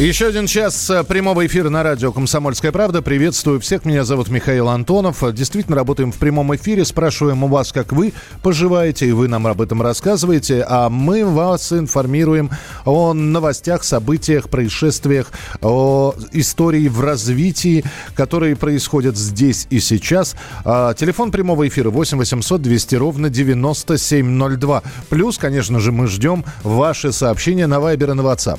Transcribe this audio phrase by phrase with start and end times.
[0.00, 3.02] Еще один час э, прямого эфира на радио «Комсомольская правда».
[3.02, 3.84] Приветствую всех.
[3.84, 5.22] Меня зовут Михаил Антонов.
[5.34, 6.86] Действительно, работаем в прямом эфире.
[6.86, 10.64] Спрашиваем у вас, как вы поживаете, и вы нам об этом рассказываете.
[10.66, 12.50] А мы вас информируем
[12.86, 20.34] о новостях, событиях, происшествиях, о истории в развитии, которые происходят здесь и сейчас.
[20.64, 24.82] А, телефон прямого эфира 8 800 200 ровно 9702.
[25.10, 28.58] Плюс, конечно же, мы ждем ваши сообщения на Вайбер и на WhatsApp.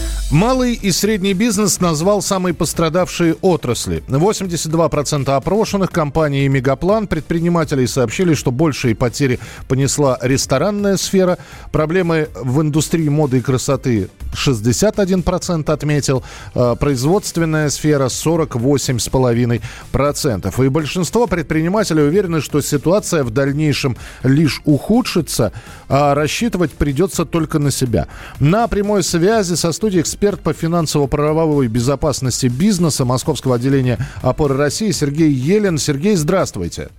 [0.31, 4.01] Малый и средний бизнес назвал самые пострадавшие отрасли.
[4.07, 11.37] 82% опрошенных компаний и Мегаплан предпринимателей сообщили, что большие потери понесла ресторанная сфера.
[11.73, 16.23] Проблемы в индустрии моды и красоты 61% отметил.
[16.55, 20.65] А производственная сфера 48,5%.
[20.65, 25.51] И большинство предпринимателей уверены, что ситуация в дальнейшем лишь ухудшится,
[25.89, 28.07] а рассчитывать придется только на себя.
[28.39, 34.91] На прямой связи со студией эксперт эксперт по финансово-правовой безопасности бизнеса Московского отделения опоры России
[34.91, 35.79] Сергей Елен.
[35.79, 36.89] Сергей, здравствуйте.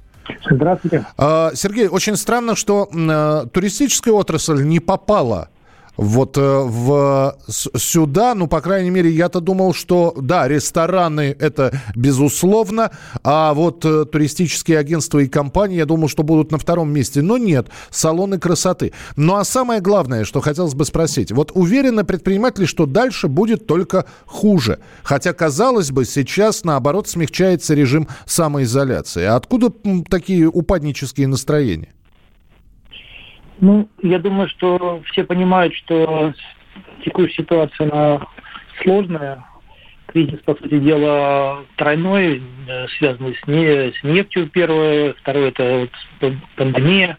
[0.51, 1.06] Здравствуйте.
[1.17, 5.50] А, Сергей, очень странно, что э, туристическая отрасль не попала
[5.97, 12.91] вот э, в, сюда, ну, по крайней мере, я-то думал, что, да, рестораны это безусловно,
[13.23, 17.37] а вот э, туристические агентства и компании, я думал, что будут на втором месте, но
[17.37, 18.93] нет, салоны красоты.
[19.17, 24.06] Ну, а самое главное, что хотелось бы спросить, вот уверены предприниматели, что дальше будет только
[24.25, 29.25] хуже, хотя, казалось бы, сейчас, наоборот, смягчается режим самоизоляции.
[29.25, 29.73] А откуда
[30.09, 31.93] такие упаднические настроения?
[33.63, 36.34] Ну, я думаю, что все понимают, что
[37.05, 38.27] текущая ситуация она
[38.83, 39.45] сложная.
[40.06, 45.15] Кризис, по сути дела, тройной, э, связанный с, не, с нефтью, первое.
[45.15, 45.89] Второе– это
[46.21, 47.17] вот пандемия.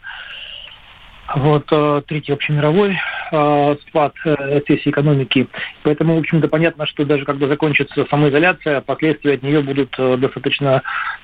[1.34, 2.98] Вот, э, третий общемировой
[3.32, 5.48] э, спад э, сессии экономики.
[5.82, 10.82] Поэтому, в общем-то, понятно, что даже когда закончится самоизоляция, последствия от нее будут э, достаточно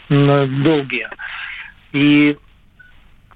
[0.09, 1.09] э, долгие.
[1.93, 2.39] И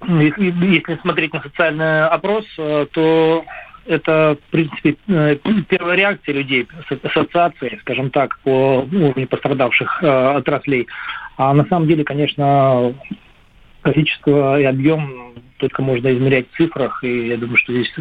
[0.07, 3.45] если, если смотреть на социальный опрос, э, то
[3.85, 5.37] это, в принципе, э,
[5.69, 6.67] первая реакция людей,
[7.03, 10.87] ассоциации, скажем так, по уровню пострадавших э, отраслей.
[11.37, 12.93] А на самом деле, конечно,
[13.81, 17.91] количество и объем только можно измерять в цифрах, и я думаю, что здесь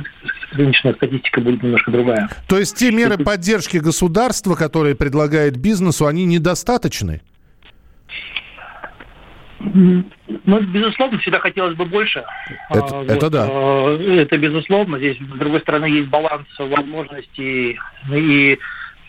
[0.53, 2.29] рыночная статистика будет немножко другая.
[2.49, 7.21] То есть те меры поддержки государства, которые предлагает бизнесу, они недостаточны?
[9.73, 12.25] Ну, безусловно, всегда хотелось бы больше.
[12.71, 13.11] Это, а, вот.
[13.11, 13.47] это да.
[13.49, 14.99] А, это безусловно.
[14.99, 17.79] Здесь, с другой стороны, есть баланс возможностей
[18.13, 18.59] и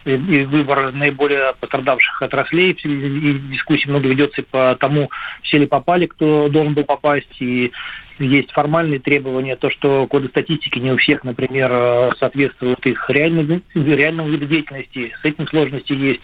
[0.05, 2.71] и выбор наиболее пострадавших отраслей.
[2.71, 5.09] И дискуссии много ведется по тому,
[5.41, 7.71] все ли попали, кто должен был попасть, и
[8.19, 14.29] есть формальные требования, то, что коды статистики не у всех, например, соответствуют их реальному, реальному
[14.29, 16.21] виду деятельности, с этим сложности есть.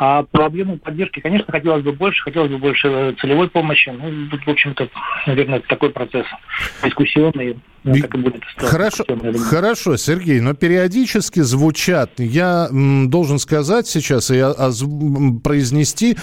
[0.00, 3.88] А по объему поддержки, конечно, хотелось бы больше, хотелось бы больше целевой помощи.
[3.88, 4.88] Ну, тут, в общем-то,
[5.26, 6.24] наверное, такой процесс
[6.84, 7.58] дискуссионный.
[7.84, 9.04] Ну, так и будет хорошо,
[9.48, 14.70] хорошо, Сергей, но периодически звучат, я м, должен сказать сейчас и а,
[15.42, 16.16] произнести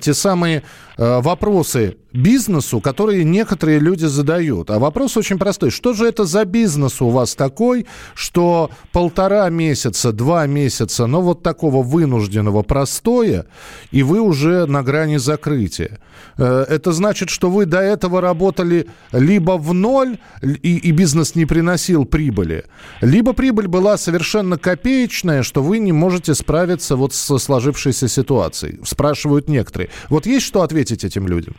[0.00, 0.62] те самые э,
[1.00, 4.70] вопросы бизнесу, которые некоторые люди задают.
[4.70, 5.70] А вопрос очень простой.
[5.70, 11.42] Что же это за бизнес у вас такой, что полтора месяца, два месяца, но вот
[11.42, 13.46] такого вынужденного простоя,
[13.90, 16.00] и вы уже на грани закрытия?
[16.36, 21.46] Э, это значит, что вы до этого работали либо в ноль, и, и бизнес не
[21.46, 22.64] приносил прибыли,
[23.00, 28.80] либо прибыль была совершенно копеечная, что вы не можете справиться вот со сложившейся ситуацией.
[28.84, 29.90] Спрашивают некоторые.
[30.08, 31.54] Вот есть что ответить этим людям?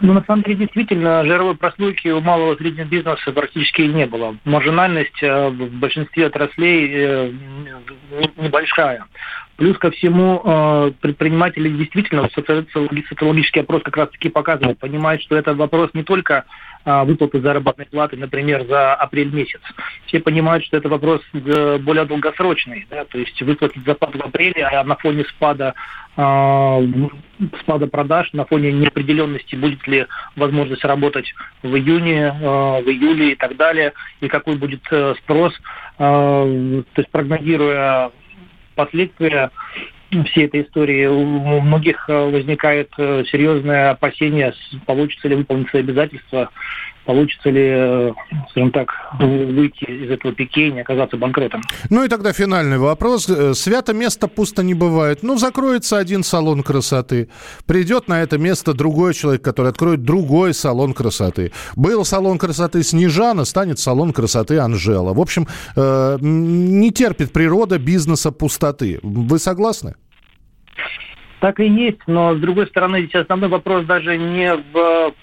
[0.00, 4.36] Ну, на самом деле, действительно, жировой прослойки у малого и среднего бизнеса практически не было.
[4.44, 7.32] Маржинальность э, в большинстве отраслей э,
[8.36, 9.04] небольшая.
[9.56, 15.90] Плюс ко всему, э, предприниматели действительно, социологический опрос как раз-таки показывает, понимают, что это вопрос
[15.94, 16.44] не только
[16.84, 19.60] выплаты заработной платы, например, за апрель месяц.
[20.06, 22.86] Все понимают, что это вопрос более долгосрочный.
[22.90, 23.04] Да?
[23.04, 25.74] То есть выплатить зарплату в апреле, а на фоне спада
[26.16, 26.80] а,
[27.60, 33.34] спада продаж на фоне неопределенности, будет ли возможность работать в июне, а, в июле и
[33.34, 35.52] так далее, и какой будет э, спрос.
[35.98, 38.12] А, то есть прогнозируя
[38.76, 39.50] последствия
[40.22, 41.06] всей этой истории.
[41.06, 44.54] У многих возникает серьезное опасение,
[44.86, 46.50] получится ли выполнить свои обязательства
[47.04, 48.12] получится ли, э,
[48.50, 48.88] скажем так,
[49.18, 51.62] выйти из этого пике и не оказаться банкротом.
[51.90, 53.28] Ну и тогда финальный вопрос.
[53.28, 55.22] Э, свято место пусто не бывает.
[55.22, 57.28] Ну, закроется один салон красоты.
[57.66, 61.52] Придет на это место другой человек, который откроет другой салон красоты.
[61.76, 65.12] Был салон красоты Снежана, станет салон красоты Анжела.
[65.14, 65.46] В общем,
[65.76, 69.00] э, не терпит природа бизнеса пустоты.
[69.02, 69.94] Вы согласны?
[71.40, 75.14] Так и есть, но с другой стороны, здесь основной вопрос даже не в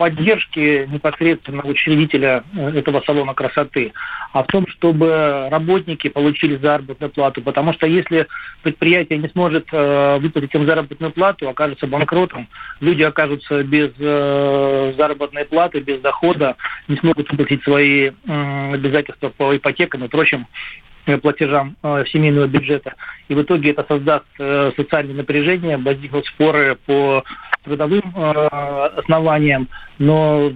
[0.00, 3.92] поддержки непосредственно учредителя э, этого салона красоты,
[4.32, 7.42] а в том, чтобы работники получили заработную плату.
[7.42, 8.26] Потому что если
[8.62, 12.48] предприятие не сможет э, выплатить им заработную плату, окажется банкротом,
[12.80, 16.56] люди окажутся без э, заработной платы, без дохода,
[16.88, 20.46] не смогут выплатить свои обязательства по ипотекам и прочим
[21.22, 22.94] платежам э, семейного бюджета.
[23.28, 27.24] И в итоге это создаст э, социальное напряжение, возникнут споры по
[27.64, 28.46] трудовым э,
[28.96, 29.68] основаниям,
[29.98, 30.52] но э,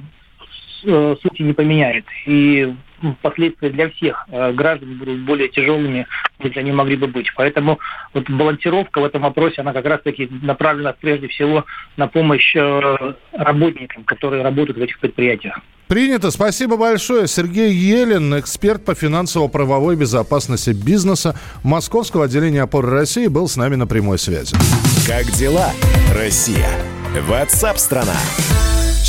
[0.84, 2.04] сути не поменяет.
[2.26, 2.74] И
[3.22, 6.06] последствия для всех э, граждан будут более тяжелыми,
[6.42, 7.26] если они могли бы быть.
[7.36, 7.78] Поэтому
[8.12, 11.64] вот балансировка в этом вопросе, она как раз-таки направлена прежде всего
[11.96, 15.58] на помощь э, работникам, которые работают в этих предприятиях.
[15.86, 16.30] Принято.
[16.30, 17.28] Спасибо большое.
[17.28, 23.86] Сергей Елен, эксперт по финансово-правовой безопасности бизнеса Московского отделения опоры России, был с нами на
[23.86, 24.56] прямой связи.
[25.06, 25.70] Как дела,
[26.14, 26.70] Россия?
[27.28, 28.16] Ватсап-страна!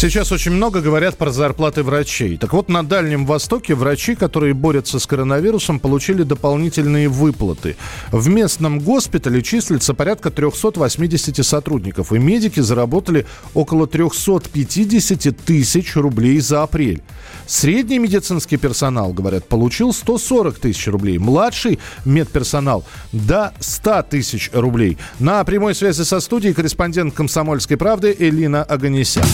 [0.08, 2.38] Сейчас очень много говорят про зарплаты врачей.
[2.38, 7.76] Так вот, на Дальнем Востоке врачи, которые борются с коронавирусом, получили дополнительные выплаты.
[8.12, 13.26] В местном госпитале числится порядка 380 сотрудников, и медики заработали
[13.56, 17.02] около 350 тысяч рублей за апрель.
[17.48, 21.18] Средний медицинский персонал, говорят, получил 140 тысяч рублей.
[21.18, 25.00] Младший медперсонал до 100 тысяч рублей.
[25.18, 29.26] На прямой связи со студией корреспондент «Комсомольской правды» Элина Аганесян.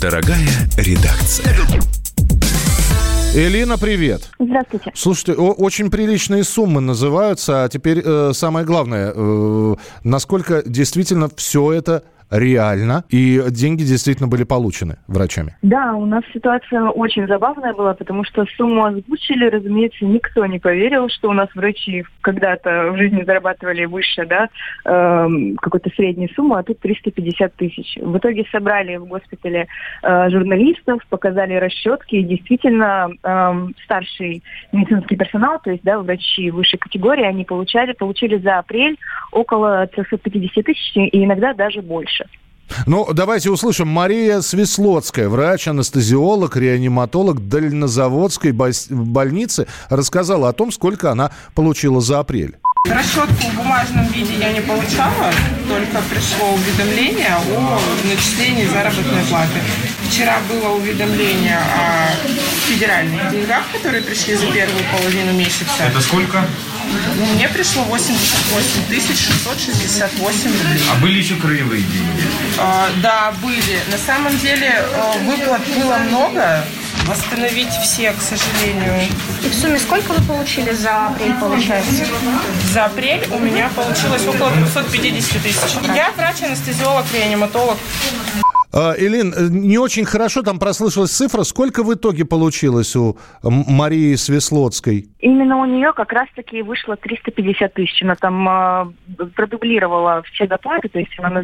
[0.00, 1.46] Дорогая редакция.
[3.34, 4.30] Элина, привет.
[4.38, 4.92] Здравствуйте.
[4.94, 9.74] Слушайте, очень приличные суммы называются, а теперь э, самое главное, э,
[10.04, 15.56] насколько действительно все это реально, и деньги действительно были получены врачами.
[15.62, 21.08] Да, у нас ситуация очень забавная была, потому что сумму озвучили, разумеется, никто не поверил,
[21.08, 24.48] что у нас врачи когда-то в жизни зарабатывали выше, да,
[24.84, 25.28] э,
[25.60, 27.96] какой-то средней суммы, а тут 350 тысяч.
[28.00, 29.66] В итоге собрали в госпитале
[30.02, 34.42] э, журналистов, показали расчетки, и действительно э, старший
[34.72, 38.98] медицинский персонал, то есть, да, врачи высшей категории, они получали, получили за апрель
[39.32, 42.23] около 350 тысяч и иногда даже больше.
[42.86, 43.88] Ну, давайте услышим.
[43.88, 52.56] Мария Свислоцкая, врач-анестезиолог, реаниматолог Дальнозаводской больницы, рассказала о том, сколько она получила за апрель.
[52.84, 55.32] Расчетку в бумажном виде я не получала,
[55.68, 59.58] только пришло уведомление о начислении заработной платы.
[60.10, 62.10] Вчера было уведомление о
[62.68, 65.64] федеральных деньгах, которые пришли за первую половину месяца.
[65.80, 66.44] Это сколько?
[67.16, 70.82] Ну, мне пришло 88 668 рублей.
[70.92, 72.22] А были еще краевые деньги?
[72.58, 73.80] А, да, были.
[73.90, 76.64] На самом деле э, выплат было много.
[77.06, 78.94] Восстановить все, к сожалению.
[79.44, 82.06] И в сумме сколько вы получили за апрель, получается?
[82.72, 85.76] За апрель у меня получилось около 250 тысяч.
[85.94, 87.76] Я врач-анестезиолог, реаниматолог.
[88.72, 91.42] А, Элин, э, не очень хорошо там прослышалась цифра.
[91.44, 95.10] Сколько в итоге получилось у Марии Свеслотской?
[95.20, 98.02] Именно у нее как раз-таки вышло 350 тысяч.
[98.02, 101.42] Она там э, продублировала все доплаты, то есть она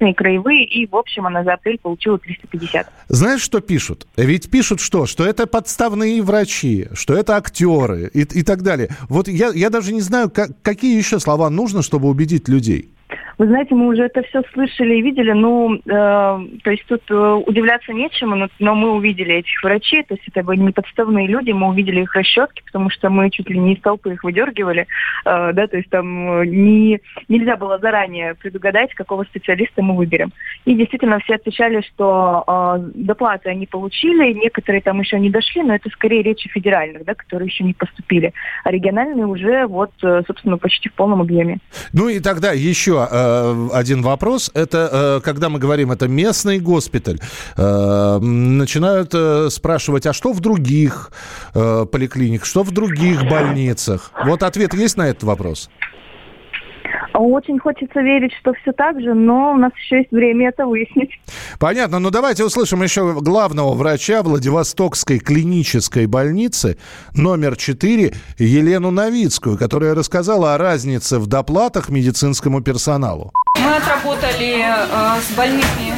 [0.00, 2.92] называла краевые, и, в общем, она за апрель получила 350.
[3.08, 4.06] Знаешь, что пишут?
[4.16, 5.06] Ведь пишут что?
[5.06, 8.88] Что это подставные врачи, что это актеры и, и так далее.
[9.08, 12.93] Вот я, я даже не знаю, как, какие еще слова нужно, чтобы убедить людей.
[13.38, 15.32] Вы знаете, мы уже это все слышали и видели.
[15.32, 20.04] Ну, э, то есть тут э, удивляться нечему, но, но мы увидели этих врачей.
[20.04, 23.48] То есть это были не подставные люди, мы увидели их расчетки, потому что мы чуть
[23.48, 24.86] ли не из толпы их выдергивали.
[25.24, 30.32] Э, да, то есть там э, не, нельзя было заранее предугадать, какого специалиста мы выберем.
[30.64, 35.74] И действительно все отвечали, что э, доплаты они получили, некоторые там еще не дошли, но
[35.74, 38.32] это скорее речь федеральных, да, которые еще не поступили.
[38.64, 41.58] А региональные уже вот, э, собственно, почти в полном объеме.
[41.92, 44.50] Ну и тогда еще э, один вопрос.
[44.54, 47.20] Это, э, когда мы говорим, это местный госпиталь,
[47.56, 49.14] э, начинают
[49.52, 51.10] спрашивать, а что в других
[51.52, 54.10] поликлиниках, что в других больницах?
[54.24, 55.70] Вот ответ есть на этот вопрос?
[57.16, 61.10] Очень хочется верить, что все так же, но у нас еще есть время это выяснить.
[61.60, 62.00] Понятно.
[62.00, 66.76] Ну, давайте услышим еще главного врача Владивостокской клинической больницы
[67.14, 73.32] номер 4 Елену Новицкую, которая рассказала о разнице в доплатах медицинскому персоналу.
[73.56, 75.94] Мы отработали э, с больными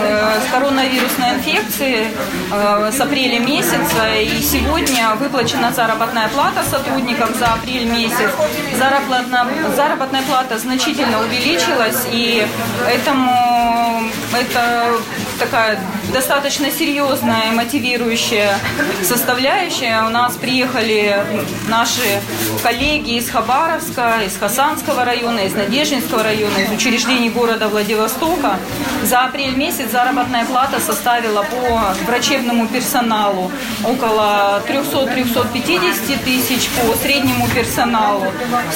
[0.00, 2.08] э, с коронавирусной инфекцией
[2.50, 8.30] э, с апреля месяца, и сегодня выплачена заработная плата сотрудникам за апрель месяц.
[8.78, 9.46] Заработная,
[9.76, 12.46] заработная плата значительно увеличилась, и
[12.88, 14.98] этому это
[15.38, 15.78] такая
[16.12, 18.56] достаточно серьезная мотивирующая
[19.02, 20.04] составляющая.
[20.06, 21.22] У нас приехали
[21.68, 22.20] наши
[22.62, 28.56] коллеги из Хабаровска, из Хасанского района, из Надеждинского района, из учреждений города Владивостока.
[29.02, 33.50] За апрель месяц заработная плата составила по врачебному персоналу
[33.84, 38.26] около 300-350 тысяч, по среднему персоналу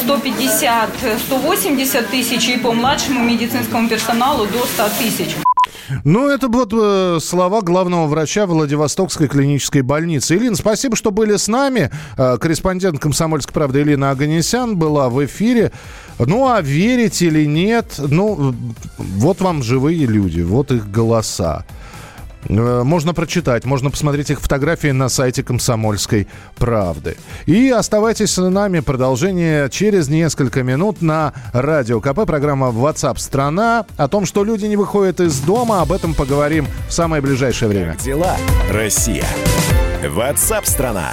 [0.05, 5.37] 150-180 тысяч и по младшему медицинскому персоналу до 100 тысяч.
[6.05, 10.37] Ну, это вот э, слова главного врача Владивостокской клинической больницы.
[10.37, 11.91] Илина, спасибо, что были с нами.
[12.19, 15.73] Э, корреспондент «Комсомольской правды» Илина Аганесян была в эфире.
[16.19, 18.55] Ну, а верить или нет, ну,
[18.99, 21.65] вот вам живые люди, вот их голоса.
[22.49, 27.17] Э, можно прочитать, можно посмотреть их фотографии на сайте «Комсомольской правды».
[27.47, 28.81] И оставайтесь с нами.
[28.81, 32.27] Продолжение через несколько минут на Радио КП.
[32.27, 33.87] Программа WhatsApp страна».
[33.97, 37.93] О том, что люди не выходят из дома, об этом поговорим в самое ближайшее время.
[37.93, 38.37] Как дела,
[38.71, 39.25] Россия?
[40.03, 41.13] WhatsApp страна.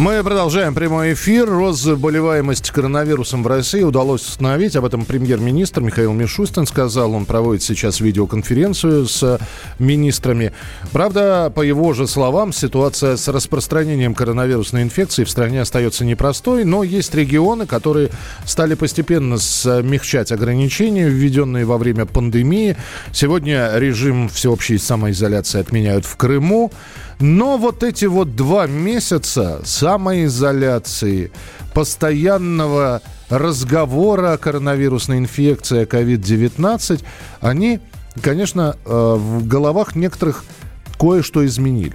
[0.00, 1.46] Мы продолжаем прямой эфир.
[1.46, 4.74] Рост заболеваемости коронавирусом в России удалось установить.
[4.74, 7.12] Об этом премьер-министр Михаил Мишустин сказал.
[7.12, 9.38] Он проводит сейчас видеоконференцию с
[9.78, 10.54] министрами.
[10.92, 16.82] Правда, по его же словам, ситуация с распространением коронавирусной инфекции в стране остается непростой, но
[16.82, 18.08] есть регионы, которые
[18.46, 22.74] стали постепенно смягчать ограничения, введенные во время пандемии.
[23.12, 26.72] Сегодня режим всеобщей самоизоляции отменяют в Крыму.
[27.20, 31.30] Но вот эти вот два месяца самоизоляции,
[31.74, 37.02] постоянного разговора о коронавирусной инфекции, о COVID-19,
[37.42, 37.80] они,
[38.22, 40.44] конечно, э, в головах некоторых
[40.98, 41.94] кое-что изменили.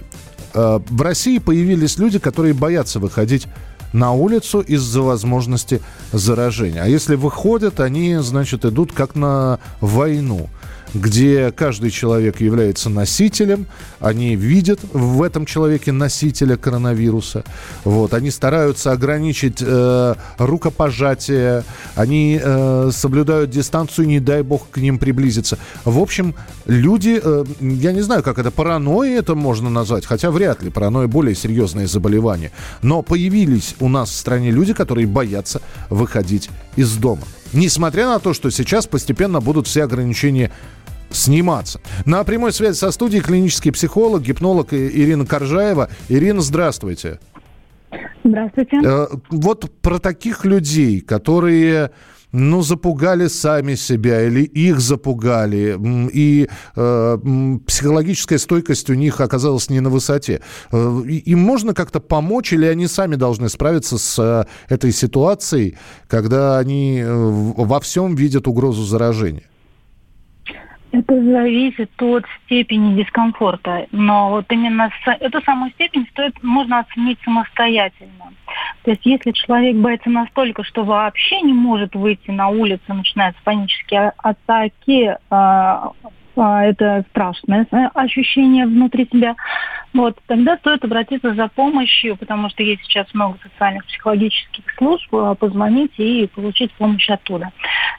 [0.54, 3.48] Э, в России появились люди, которые боятся выходить
[3.92, 5.80] на улицу из-за возможности
[6.12, 6.82] заражения.
[6.82, 10.48] А если выходят, они, значит, идут как на войну
[10.96, 13.66] где каждый человек является носителем,
[14.00, 17.44] они видят в этом человеке носителя коронавируса,
[17.84, 24.98] вот, они стараются ограничить э, рукопожатие, они э, соблюдают дистанцию, не дай бог к ним
[24.98, 25.58] приблизиться.
[25.84, 26.34] В общем,
[26.66, 31.08] люди, э, я не знаю, как это, паранойя это можно назвать, хотя вряд ли, паранойя
[31.08, 35.60] более серьезное заболевание, но появились у нас в стране люди, которые боятся
[35.90, 37.22] выходить из дома.
[37.52, 40.50] Несмотря на то, что сейчас постепенно будут все ограничения
[41.10, 41.80] сниматься.
[42.04, 45.88] На прямой связи со студией клинический психолог, гипнолог Ирина Коржаева.
[46.08, 47.18] Ирина, здравствуйте.
[48.24, 48.80] Здравствуйте.
[48.84, 51.90] Э, вот про таких людей, которые
[52.32, 55.78] ну, запугали сами себя или их запугали,
[56.12, 57.18] и э,
[57.66, 60.42] психологическая стойкость у них оказалась не на высоте.
[60.72, 66.58] Э, им можно как-то помочь или они сами должны справиться с э, этой ситуацией, когда
[66.58, 69.44] они во всем видят угрозу заражения?
[70.98, 73.86] Это зависит от степени дискомфорта.
[73.92, 78.32] Но вот именно эту самую степень стоит, можно оценить самостоятельно.
[78.82, 84.12] То есть если человек боится настолько, что вообще не может выйти на улицу, начинаются панические
[84.16, 85.90] а, атаки, а,
[86.36, 89.34] это страшное ощущение внутри себя,
[89.94, 95.34] вот, тогда стоит обратиться за помощью, потому что есть сейчас много социальных психологических служб, а,
[95.34, 97.50] позвонить и получить помощь оттуда.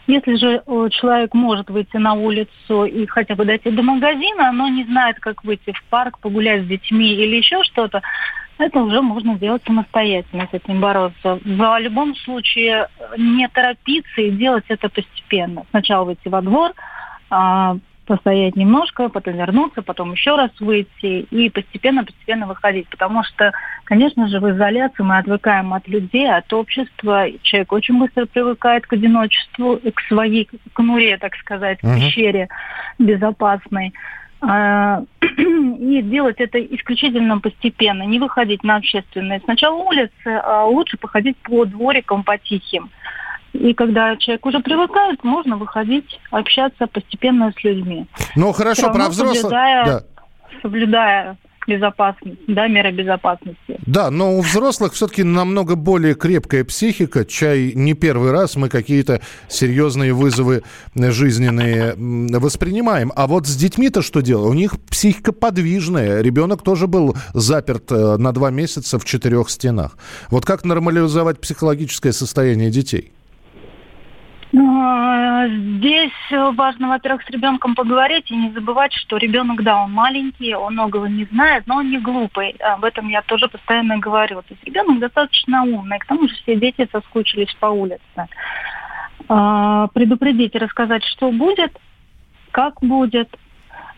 [0.06, 4.68] Если же э, человек может выйти на улицу и хотя бы дойти до магазина, но
[4.70, 8.02] не знает, как выйти в парк, погулять с детьми или еще что-то,
[8.60, 11.40] это уже можно делать самостоятельно, с этим бороться.
[11.44, 15.66] В любом случае не торопиться и делать это постепенно.
[15.72, 16.74] Сначала выйти во двор,
[17.30, 17.78] а,
[18.08, 22.88] постоять немножко, потом вернуться, потом еще раз выйти и постепенно-постепенно выходить.
[22.90, 23.52] Потому что,
[23.84, 27.28] конечно же, в изоляции мы отвыкаем от людей, от общества.
[27.44, 31.96] Человек очень быстро привыкает к одиночеству, к своей конуре, так сказать, uh-huh.
[31.96, 32.48] пещере
[32.98, 33.94] безопасной.
[34.40, 41.38] А, и делать это исключительно постепенно, не выходить на общественные сначала улицы, а лучше походить
[41.38, 42.90] по дворикам, по тихим.
[43.60, 48.06] И когда человек уже привыкает, можно выходить, общаться постепенно с людьми.
[48.36, 49.42] Ну хорошо, про взрослых...
[49.42, 50.04] Соблюдая, да.
[50.62, 51.38] соблюдая
[51.68, 53.80] безопасность, да, меры безопасности.
[53.86, 57.26] Да, но у взрослых все-таки намного более крепкая психика.
[57.26, 60.64] Чай не первый раз мы какие-то серьезные вызовы
[60.96, 61.94] жизненные
[62.40, 63.12] воспринимаем.
[63.16, 64.50] А вот с детьми-то что делать?
[64.50, 66.22] У них психика подвижная.
[66.22, 69.98] Ребенок тоже был заперт э, на два месяца в четырех стенах.
[70.30, 73.12] Вот как нормализовать психологическое состояние детей?
[74.54, 80.56] Ну, здесь важно, во-первых, с ребенком поговорить и не забывать, что ребенок, да, он маленький,
[80.56, 82.52] он многого не знает, но он не глупый.
[82.62, 84.42] Об этом я тоже постоянно говорю.
[84.44, 88.28] То есть ребенок достаточно умный, к тому же все дети соскучились по улице.
[89.28, 91.78] А, предупредить и рассказать, что будет,
[92.52, 93.30] как будет,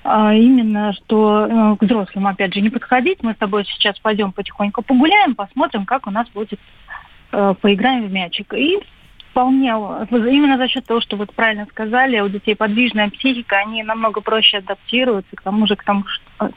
[0.03, 3.21] а, именно, что э, к взрослым, опять же, не подходить.
[3.21, 6.59] Мы с тобой сейчас пойдем потихоньку погуляем, посмотрим, как у нас будет,
[7.31, 8.53] э, поиграем в мячик.
[8.55, 8.79] И
[9.39, 14.21] вполне, именно за счет того, что вы правильно сказали, у детей подвижная психика, они намного
[14.21, 16.03] проще адаптируются к тому же, к тому,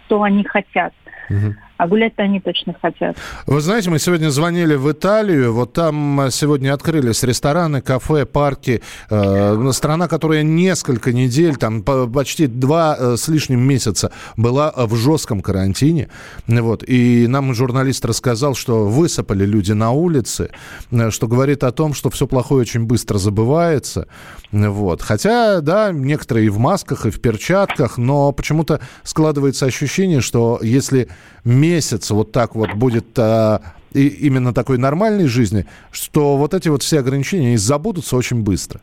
[0.06, 0.92] что они хотят.
[1.30, 1.54] Угу.
[1.82, 3.16] А гулять-то они точно хотят.
[3.44, 5.52] Вы знаете, мы сегодня звонили в Италию.
[5.52, 8.82] Вот там сегодня открылись рестораны, кафе, парки.
[9.10, 15.40] Э, страна, которая несколько недель, там почти два э, с лишним месяца была в жестком
[15.40, 16.08] карантине.
[16.46, 16.84] Вот.
[16.86, 20.50] И нам журналист рассказал, что высыпали люди на улице,
[20.92, 24.06] э, что говорит о том, что все плохое очень быстро забывается.
[24.52, 25.02] Вот.
[25.02, 31.08] Хотя, да, некоторые и в масках, и в перчатках, но почему-то складывается ощущение, что если
[31.45, 31.72] месяц
[32.15, 33.61] вот так вот будет а,
[33.93, 38.80] и именно такой нормальной жизни, что вот эти вот все ограничения забудутся очень быстро.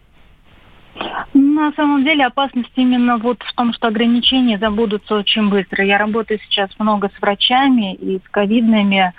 [1.33, 5.85] На самом деле опасность именно вот в том, что ограничения забудутся очень быстро.
[5.85, 9.13] Я работаю сейчас много с врачами и с ковидными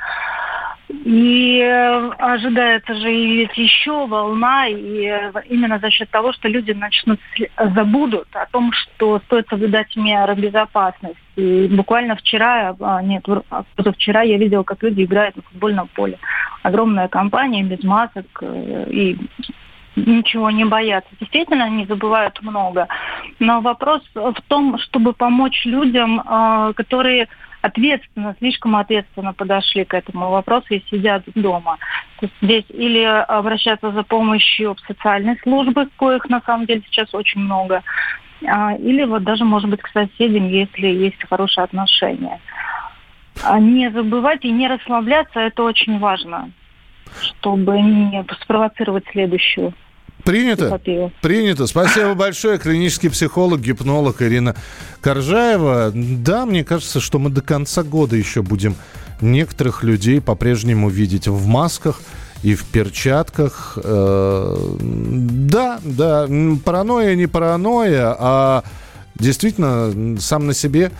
[1.05, 6.73] и э, ожидается же ведь еще волна, и э, именно за счет того, что люди
[6.73, 7.21] начнут
[7.75, 11.17] забудут о том, что стоит соблюдать меры безопасности.
[11.37, 13.25] И буквально вчера, а, нет,
[13.77, 16.19] позавчера я видела, как люди играют на футбольном поле.
[16.63, 19.19] Огромная компания без масок э, и
[19.95, 21.11] ничего не боятся.
[21.21, 22.89] Действительно, они забывают много.
[23.39, 26.23] Но вопрос в том, чтобы помочь людям,
[26.75, 27.29] которые
[27.63, 31.79] ответственно, слишком ответственно подошли к этому вопросу и сидят дома.
[32.19, 37.13] То есть здесь или обращаться за помощью в социальные службы, коих на самом деле сейчас
[37.15, 37.83] очень много,
[38.47, 42.41] а, или вот даже, может быть, к соседям, если есть хорошие отношения.
[43.43, 46.51] А не забывать и не расслабляться, это очень важно,
[47.21, 49.75] чтобы не спровоцировать следующую
[50.25, 50.81] Принято.
[51.23, 51.67] Принято.
[51.67, 52.59] Спасибо большое.
[52.59, 54.55] Клинический психолог, гипнолог Ирина
[55.01, 55.93] Коржаева.
[55.95, 58.77] Да, мне кажется, что мы до конца года еще будем
[59.21, 62.01] некоторых людей по-прежнему видеть в масках
[62.43, 63.79] и в перчатках.
[63.83, 66.29] Э, да, да,
[66.65, 68.65] паранойя не паранойя, а
[69.15, 70.91] действительно сам на себе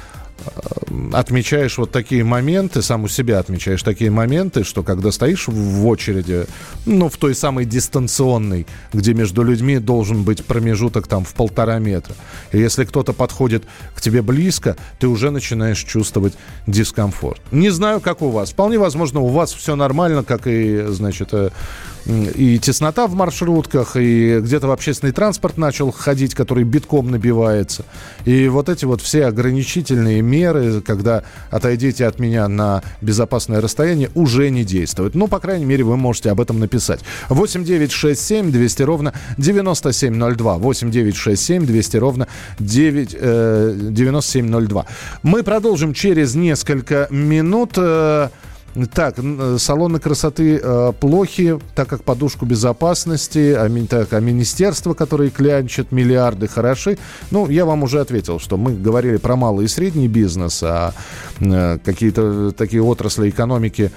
[1.13, 6.47] отмечаешь вот такие моменты, сам у себя отмечаешь такие моменты, что когда стоишь в очереди,
[6.87, 12.15] ну, в той самой дистанционной, где между людьми должен быть промежуток там в полтора метра.
[12.53, 16.35] И если кто-то подходит к тебе близко, ты уже начинаешь чувствовать
[16.67, 17.41] дискомфорт.
[17.53, 18.51] Не знаю, как у вас.
[18.51, 21.51] Вполне возможно, у вас все нормально, как и, значит, э,
[22.07, 27.85] и теснота в маршрутках, и где-то в общественный транспорт начал ходить, который битком набивается.
[28.25, 34.51] И вот эти вот все ограничительные меры, когда отойдите от меня на безопасное расстояние, уже
[34.51, 35.15] не действуют.
[35.15, 37.01] Ну, по крайней мере, вы можете об этом написать.
[37.29, 40.59] 8 9 6 7 200 ровно 9702.
[40.59, 44.87] 8 9 6 7 200 ровно 9, э, 9702.
[45.23, 47.73] Мы продолжим через несколько минут.
[47.77, 48.29] Э,
[48.95, 49.17] Так,
[49.59, 56.47] салоны красоты э, плохи, так как подушку безопасности, а, так, а министерства, которые клянчат миллиарды,
[56.47, 56.97] хороши.
[57.33, 60.95] Ну, я вам уже ответил, что мы говорили про малый и средний бизнес, а
[61.41, 63.91] э, какие-то такие отрасли экономики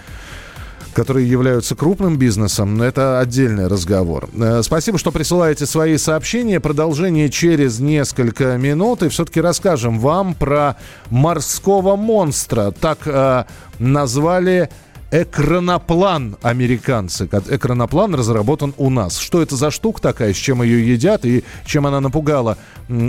[0.94, 4.30] которые являются крупным бизнесом, это отдельный разговор.
[4.34, 6.60] Э, спасибо, что присылаете свои сообщения.
[6.60, 9.04] Продолжение через несколько минут.
[9.04, 10.78] И все-таки расскажем вам про
[11.10, 12.72] морского монстра.
[12.72, 13.46] Так э,
[13.80, 14.70] назвали
[15.14, 17.26] экраноплан американцы.
[17.26, 19.20] Экраноплан разработан у нас.
[19.20, 22.58] Что это за штука такая, с чем ее едят и чем она напугала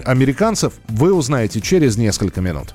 [0.05, 2.75] американцев, вы узнаете через несколько минут.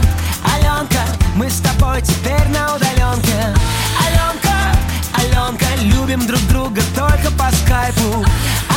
[0.43, 1.01] Аленка,
[1.35, 3.55] мы с тобой теперь на удаленке.
[3.99, 4.77] Аленка,
[5.13, 8.25] Аленка, любим друг друга только по скайпу.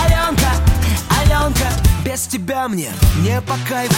[0.04, 0.50] Аленка,
[1.20, 1.68] Аленка,
[2.04, 3.94] без тебя мне не по кайфу.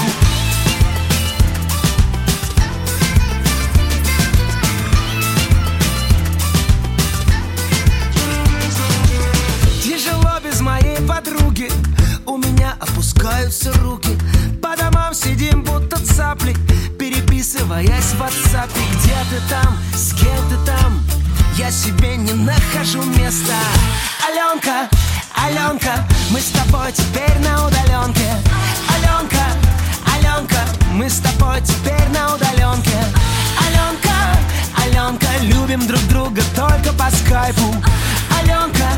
[9.83, 11.71] Тяжело без моей подруги.
[12.27, 14.11] У меня опускаются руки.
[14.61, 15.15] По домам
[17.77, 21.03] Переписываясь в WhatsApp Где ты там, с кем ты там?
[21.57, 23.55] Я себе не нахожу места.
[24.27, 24.89] Аленка,
[25.35, 28.31] Аленка Мы с тобой теперь на удаленке.
[28.95, 29.45] Аленка,
[30.15, 30.61] Аленка
[30.93, 32.97] Мы с тобой теперь на удаленке.
[33.67, 34.15] Аленка,
[34.83, 37.75] Аленка Любим друг друга только по скайпу.
[38.41, 38.89] Аленка,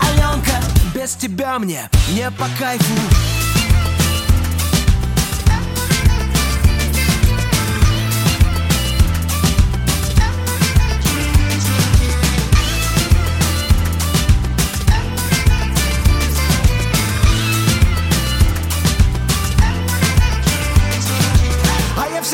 [0.00, 0.62] Аленка
[0.94, 3.39] Без тебя мне не по кайфу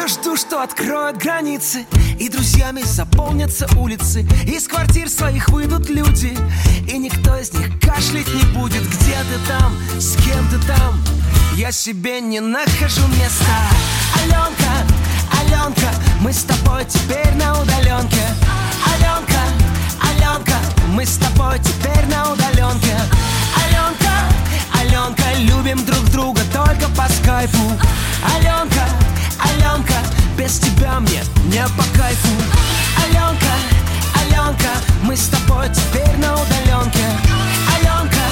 [0.09, 1.87] жду, что откроют границы
[2.19, 4.27] И друзьями заполнятся улицы.
[4.47, 6.37] Из квартир своих выйдут люди
[6.89, 8.83] И никто из них кашлять не будет.
[8.83, 11.01] Где ты там, с кем ты там?
[11.55, 13.59] Я себе не нахожу места.
[14.15, 14.73] Аленка,
[15.41, 18.27] Аленка Мы с тобой теперь на удаленке.
[18.93, 19.41] Аленка,
[20.03, 20.57] Аленка
[20.89, 22.97] Мы с тобой теперь на удаленке.
[23.65, 24.13] Аленка,
[24.81, 27.73] Аленка Любим друг друга только по скайпу.
[28.35, 28.89] Аленка,
[29.39, 29.95] Аленка,
[30.37, 32.29] без тебя мне не по кайфу.
[33.05, 33.53] Аленка,
[34.21, 34.71] Аленка,
[35.03, 37.05] мы с тобой теперь на удаленке.
[37.75, 38.25] Аленка,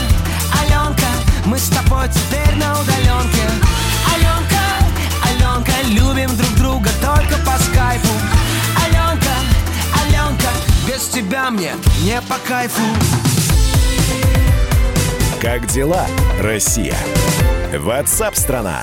[0.61, 1.07] Аленка,
[1.47, 3.45] мы с тобой теперь на удаленке.
[4.14, 4.62] Аленка,
[5.29, 8.09] Аленка, любим друг друга только по скайпу.
[8.85, 9.35] Аленка,
[10.03, 10.49] Аленка,
[10.87, 12.83] без тебя мне не по кайфу.
[15.40, 16.07] Как дела,
[16.40, 16.97] Россия?
[17.79, 18.83] Ватсап-страна!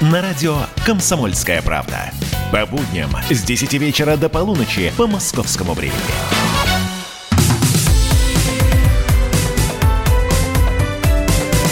[0.00, 2.12] На радио «Комсомольская правда».
[2.52, 5.98] По будням с 10 вечера до полуночи по московскому времени.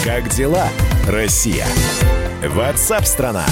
[0.03, 0.67] Как дела,
[1.07, 1.65] Россия?
[2.43, 3.45] Ватсап-страна!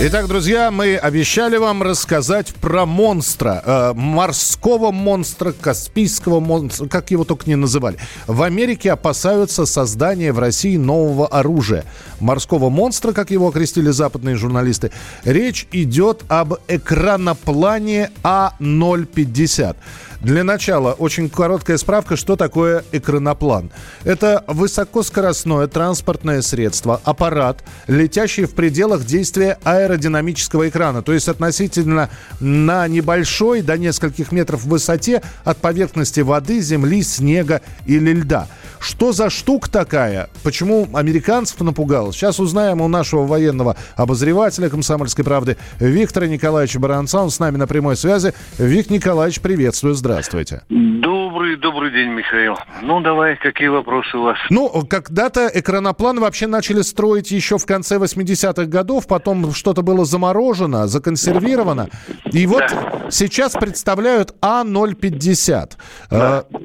[0.00, 7.22] Итак, друзья, мы обещали вам рассказать про монстра, э, морского монстра, каспийского монстра, как его
[7.24, 7.98] только не называли.
[8.26, 11.84] В Америке опасаются создания в России нового оружия.
[12.18, 14.90] Морского монстра, как его окрестили западные журналисты.
[15.24, 19.76] Речь идет об экраноплане А050.
[20.22, 23.72] Для начала очень короткая справка, что такое экраноплан.
[24.04, 32.88] Это высокоскоростное транспортное средство, аппарат, летящий в пределах действия аэродинамического экрана, то есть относительно на
[32.88, 38.48] небольшой, до нескольких метров в высоте от поверхности воды, земли, снега или льда.
[38.80, 40.28] Что за штука такая?
[40.42, 42.12] Почему американцев напугал?
[42.12, 47.20] Сейчас узнаем у нашего военного обозревателя «Комсомольской правды» Виктора Николаевича Баранца.
[47.20, 48.34] Он с нами на прямой связи.
[48.58, 49.94] Вик Николаевич, приветствую.
[49.94, 50.62] Здравствуйте.
[50.68, 52.56] Добрый Добрый, день, Михаил.
[52.82, 54.36] Ну, давай, какие вопросы у вас?
[54.50, 60.86] Ну, когда-то экраноплан вообще начали строить еще в конце 80-х годов, потом что-то было заморожено,
[60.86, 61.88] законсервировано.
[62.30, 63.10] И вот да.
[63.10, 65.70] сейчас представляют А050.
[66.10, 66.44] Да.
[66.50, 66.56] Э,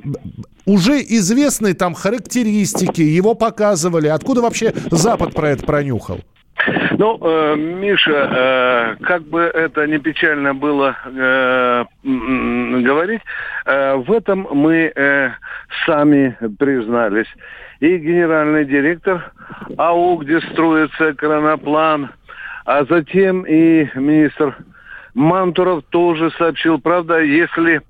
[0.65, 4.09] уже известны там характеристики, его показывали.
[4.09, 6.19] Откуда вообще Запад про это пронюхал?
[6.97, 13.21] Ну, э, Миша, э, как бы это не печально было э, говорить,
[13.65, 15.29] э, в этом мы э,
[15.85, 17.27] сами признались.
[17.79, 19.31] И генеральный директор
[19.77, 22.09] АУ, где строится краноплан,
[22.67, 24.57] а затем и министр
[25.13, 27.81] Мантуров тоже сообщил, правда, если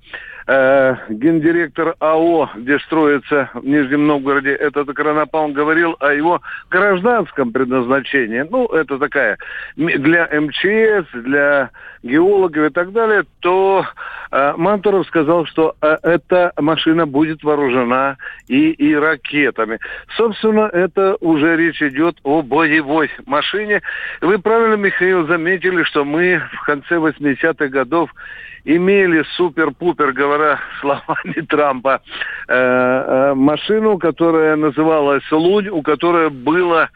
[0.48, 8.44] э, гендиректор АО, где строится в Нижнем Новгороде этот Кронопал, говорил о его гражданском предназначении.
[8.50, 9.36] Ну, это такая
[9.76, 11.70] для МЧС, для
[12.02, 13.84] геологов и так далее, то
[14.30, 19.78] э, Мантуров сказал, что э, эта машина будет вооружена и, и ракетами.
[20.16, 23.82] Собственно, это уже речь идет о боевой машине.
[24.20, 28.10] Вы правильно, Михаил, заметили, что мы в конце 80-х годов
[28.64, 32.00] имели супер-пупер, говоря словами Трампа,
[32.48, 36.90] э, э, машину, которая называлась «Лунь», у которой было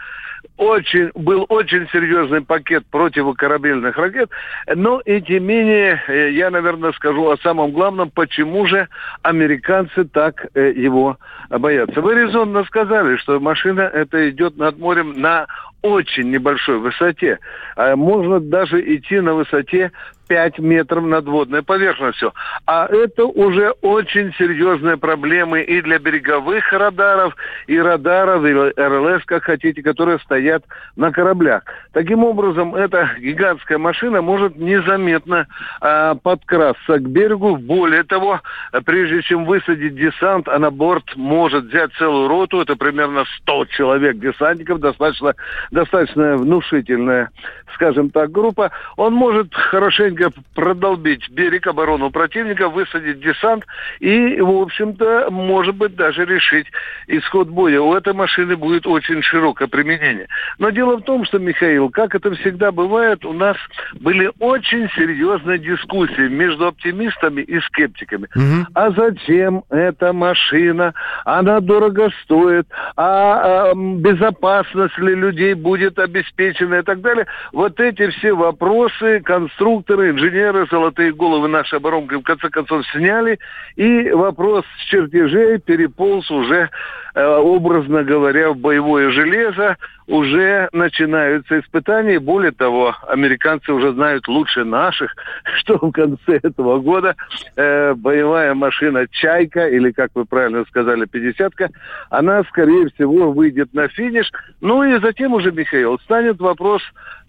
[0.57, 4.31] очень, был очень серьезный пакет противокорабельных ракет,
[4.75, 8.89] но и тем не менее, э, я, наверное, скажу о самом главном, почему же
[9.23, 11.19] американцы так э, его
[11.51, 12.01] боятся.
[12.01, 15.47] Вы резонно сказали, что машина это идет над морем на
[15.83, 17.39] очень небольшой высоте.
[17.77, 19.93] А можно даже идти на высоте
[20.33, 22.33] 5 метров над водной поверхностью.
[22.67, 29.45] А это уже очень серьезные проблемы и для береговых радаров, и радаров, и РЛС, как
[29.45, 30.65] хотите, которые стоят
[30.97, 31.65] на кораблях.
[31.93, 35.49] Таким образом, эта гигантская машина может незаметно
[35.83, 37.57] а, подкрасться к берегу.
[37.57, 38.41] Более того,
[38.87, 44.17] прежде чем высадить десант, а на борт может взять целую роту, это примерно 100 человек
[44.19, 45.35] десантников, достаточно,
[45.73, 47.31] достаточно внушительная,
[47.75, 53.65] скажем так, группа, он может хорошенько продолбить берег, оборону противника, высадить десант
[53.99, 56.67] и, в общем-то, может быть, даже решить
[57.09, 57.81] исход боя.
[57.81, 60.29] У этой машины будет очень широкое применение.
[60.59, 63.57] Но дело в том, что, Михаил, как это всегда бывает, у нас
[63.99, 68.29] были очень серьезные дискуссии между оптимистами и скептиками.
[68.35, 68.67] Угу.
[68.75, 70.93] А зачем эта машина?
[71.25, 72.67] Она дорого стоит.
[72.97, 77.27] А, а безопасность ли людей будет обеспечена и так далее?
[77.53, 83.39] Вот эти все вопросы конструкторы инженеры, золотые головы нашей оборонки в конце концов сняли,
[83.77, 86.69] и вопрос чертежей переполз уже,
[87.15, 95.15] образно говоря, в боевое железо, уже начинаются испытания, более того, американцы уже знают лучше наших,
[95.59, 97.15] что в конце этого года
[97.57, 101.71] э, боевая машина «Чайка», или, как вы правильно сказали, «пятидесятка»,
[102.11, 104.31] она, скорее всего, выйдет на финиш.
[104.61, 106.83] Ну и затем уже, Михаил, станет вопрос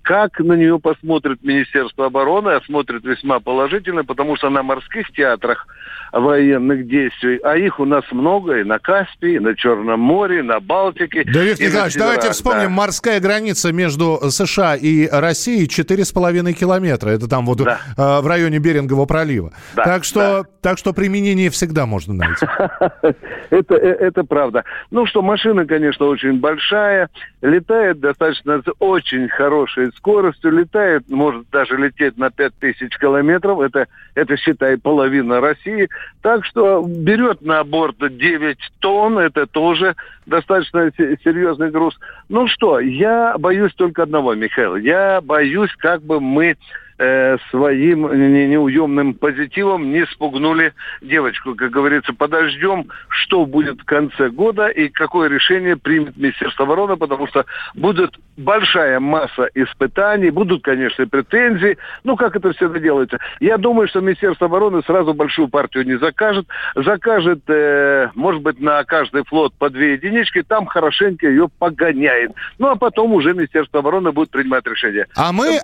[0.03, 5.65] как на нее посмотрит Министерство обороны, а смотрит весьма положительно, потому что на морских театрах
[6.11, 10.41] военных действий, а их у нас много и на Каспии, и на Черном море, и
[10.41, 11.23] на Балтике.
[11.25, 12.69] Да, Виктор Николаевич, давайте вспомним, да.
[12.69, 17.09] морская граница между США и Россией 4,5 километра.
[17.09, 17.79] Это там вот да.
[17.97, 19.53] э, в районе Берингового пролива.
[19.75, 20.43] Да, так, что, да.
[20.61, 22.45] так что применение всегда можно найти.
[23.49, 24.65] это, э, это правда.
[24.91, 27.09] Ну что, машина, конечно, очень большая,
[27.41, 34.77] летает достаточно очень хорошей скоростью, летает, может даже лететь на 5000 километров, это, это считай,
[34.77, 35.89] половина России.
[36.21, 41.97] Так что берет на борт 9 тонн, это тоже достаточно серьезный груз.
[42.29, 44.75] Ну что, я боюсь только одного, Михаил.
[44.75, 46.57] Я боюсь, как бы мы
[46.97, 48.03] э, своим
[48.49, 51.55] неуемным позитивом не спугнули девочку.
[51.55, 57.27] Как говорится, подождем, что будет в конце года и какое решение примет Министерство обороны, потому
[57.27, 61.77] что будет большая масса испытаний, будут, конечно, претензии.
[62.03, 63.19] Ну, как это всегда делается?
[63.39, 66.47] Я думаю, что Министерство обороны сразу большую партию не закажет.
[66.75, 72.31] Закажет, э, может быть, на каждый флот по две единички, там хорошенько ее погоняет.
[72.57, 75.07] Ну, а потом уже Министерство обороны будет принимать решение.
[75.15, 75.59] А мы,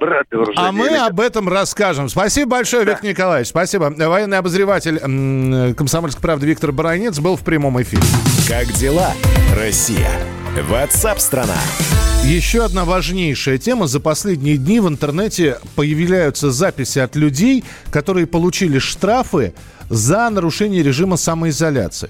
[0.56, 2.10] а мы об этом расскажем.
[2.10, 2.92] Спасибо большое, да.
[2.92, 3.50] Виктор Николаевич.
[3.50, 3.94] Спасибо.
[3.96, 5.00] Военный обозреватель
[5.76, 8.04] «Комсомольской правды» Виктор Баранец был в прямом эфире.
[8.48, 9.14] Как дела,
[9.56, 10.10] Россия?
[10.70, 11.58] Ватсап-страна!
[12.26, 13.88] Еще одна важнейшая тема.
[13.88, 19.54] За последние дни в интернете появляются записи от людей, которые получили штрафы
[19.90, 22.10] за нарушение режима самоизоляции.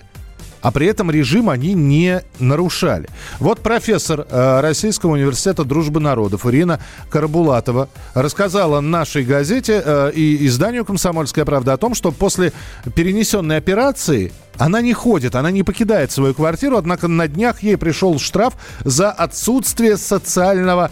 [0.61, 3.09] А при этом режим они не нарушали.
[3.39, 10.85] Вот профессор э, Российского университета дружбы народов Ирина Карабулатова рассказала нашей газете э, и изданию
[10.85, 12.53] «Комсомольская правда» о том, что после
[12.95, 18.19] перенесенной операции она не ходит, она не покидает свою квартиру, однако на днях ей пришел
[18.19, 20.91] штраф за отсутствие социального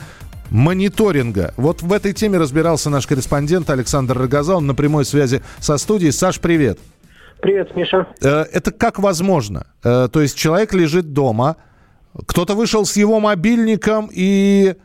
[0.50, 1.54] мониторинга.
[1.58, 4.56] Вот в этой теме разбирался наш корреспондент Александр Рогоза.
[4.56, 6.12] Он на прямой связи со студией.
[6.12, 6.80] Саш, привет.
[6.80, 6.97] Привет,
[7.44, 8.08] Миша.
[8.22, 9.68] Э, это как возможно?
[9.84, 11.58] Э, то есть человек лежит дома,
[12.28, 14.76] кто-то вышел с его мобильником и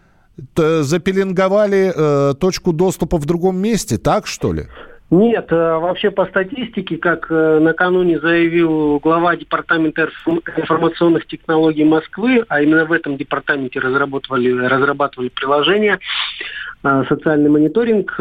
[0.57, 4.65] запеленговали э, точку доступа в другом месте, так что ли?
[5.11, 10.09] Нет, вообще по статистике, как накануне заявил глава Департамента
[10.57, 15.99] информационных технологий Москвы, а именно в этом департаменте разрабатывали, разрабатывали приложение
[16.83, 18.19] «Социальный мониторинг»,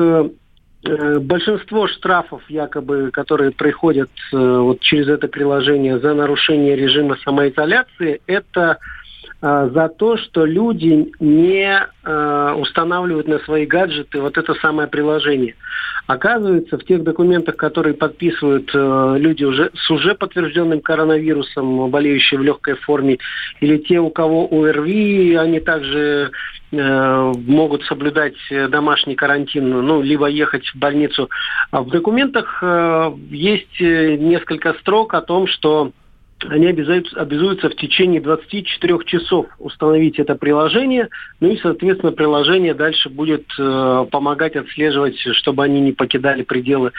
[0.84, 8.80] большинство штрафов, якобы, которые приходят э, вот через это приложение за нарушение режима самоизоляции, это
[8.80, 9.01] э,
[9.41, 15.56] за то, что люди не устанавливают на свои гаджеты вот это самое приложение.
[16.06, 22.75] Оказывается, в тех документах, которые подписывают люди уже с уже подтвержденным коронавирусом, болеющие в легкой
[22.75, 23.17] форме,
[23.62, 26.32] или те, у кого ОРВИ, они также
[26.73, 28.36] Э, могут соблюдать
[28.69, 31.30] домашний карантин, ну, либо ехать в больницу.
[31.69, 35.91] А в документах э, есть э, несколько строк о том, что
[36.49, 43.10] они обязуются, обязуются в течение 24 часов установить это приложение, ну и, соответственно, приложение дальше
[43.10, 46.91] будет э, помогать отслеживать, чтобы они не покидали пределы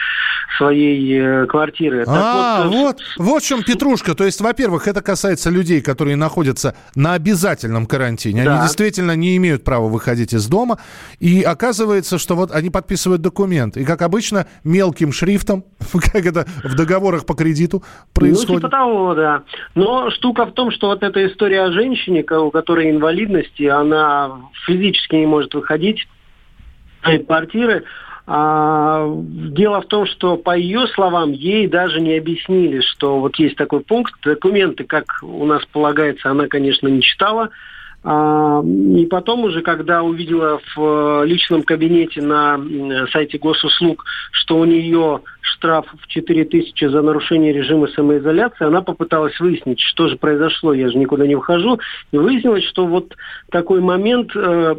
[0.57, 2.03] своей э, квартиры.
[2.07, 4.15] А, вот, вот, вот в чем петрушка.
[4.15, 8.43] То есть, во-первых, это касается людей, которые находятся на обязательном карантине.
[8.43, 8.53] Да.
[8.53, 10.79] Они действительно не имеют права выходить из дома.
[11.19, 13.77] И оказывается, что вот они подписывают документ.
[13.77, 18.49] И, как обычно, мелким шрифтом, как это в договорах по кредиту происходит.
[18.49, 19.32] Ну, типа того, да.
[19.75, 25.15] Но штука в том, что вот эта история о женщине, у которой инвалидность, она физически
[25.15, 26.07] не может выходить
[27.07, 27.83] из квартиры,
[28.25, 33.57] а, дело в том, что по ее словам ей даже не объяснили, что вот есть
[33.57, 34.13] такой пункт.
[34.23, 37.49] Документы, как у нас полагается, она, конечно, не читала.
[38.05, 42.59] И потом уже, когда увидела в личном кабинете на
[43.13, 49.39] сайте госуслуг, что у нее штраф в 4 тысячи за нарушение режима самоизоляции, она попыталась
[49.39, 51.79] выяснить, что же произошло, я же никуда не выхожу.
[52.11, 53.15] И выяснилось, что вот
[53.49, 54.75] такой момент э,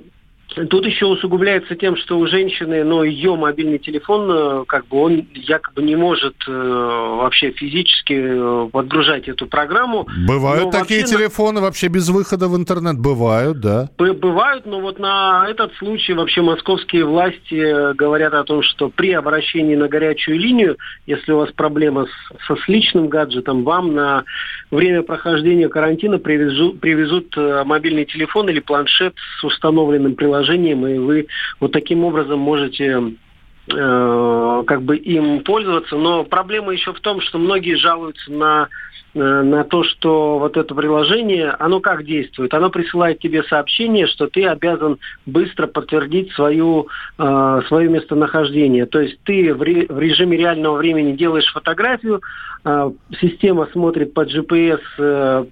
[0.48, 5.26] Тут еще усугубляется тем, что у женщины, но ее мобильный телефон, э, как бы он
[5.34, 10.06] якобы не может э, вообще физически э, подгружать эту программу.
[10.28, 13.88] Бывают но такие вообще телефоны вообще без выхода в интернет, бывают, да?
[13.98, 19.74] Бывают, но вот на этот случай вообще московские власти говорят о том, что при обращении
[19.74, 20.76] на горячую линию,
[21.06, 24.24] если у вас проблема с, со с личным гаджетом, вам на
[24.70, 31.26] время прохождения карантина привезут, привезут мобильный телефон или планшет с установленным приложением приложением, и вы
[31.60, 33.12] вот таким образом можете
[33.68, 35.96] э, как бы им пользоваться.
[35.96, 38.68] Но проблема еще в том, что многие жалуются на
[39.14, 42.52] на то, что вот это приложение, оно как действует?
[42.52, 48.86] Оно присылает тебе сообщение, что ты обязан быстро подтвердить свою, э, свое местонахождение.
[48.86, 52.22] То есть ты в, ре, в режиме реального времени делаешь фотографию,
[52.64, 55.44] э, система смотрит по GPS э,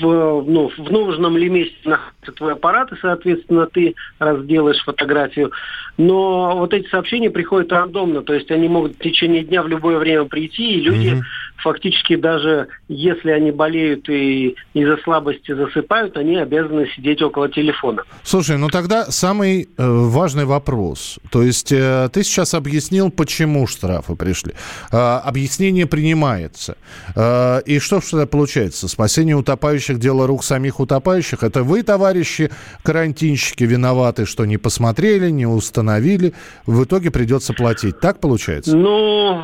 [0.00, 5.52] в, ну, в нужном ли месте находится твой аппарат, и, соответственно, ты разделаешь фотографию.
[5.96, 9.98] Но вот эти сообщения приходят рандомно, то есть они могут в течение дня в любое
[9.98, 11.22] время прийти, и люди mm-hmm.
[11.56, 18.02] Фактически даже если они болеют и из-за слабости засыпают, они обязаны сидеть около телефона.
[18.22, 21.18] Слушай, ну тогда самый э, важный вопрос.
[21.30, 24.52] То есть э, ты сейчас объяснил, почему штрафы пришли.
[24.92, 26.76] Э, объяснение принимается.
[27.16, 28.88] Э, и что же получается?
[28.88, 31.42] Спасение утопающих– дело рук самих утопающих.
[31.42, 32.50] Это вы, товарищи
[32.82, 36.34] карантинщики, виноваты, что не посмотрели, не установили.
[36.66, 38.00] В итоге придется платить.
[38.00, 38.76] Так получается?
[38.76, 39.40] Ну,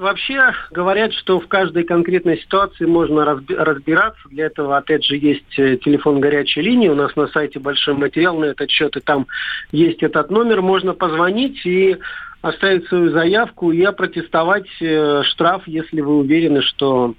[0.00, 4.20] вообще говорят, что в каждой конкретной ситуации можно разбираться.
[4.30, 6.88] Для этого, опять же, есть э, телефон горячей линии.
[6.88, 9.26] У нас на сайте большой материал на этот счет, и там
[9.72, 10.62] есть этот номер.
[10.62, 11.98] Можно позвонить и
[12.40, 17.14] оставить свою заявку и опротестовать э, штраф, если вы уверены, что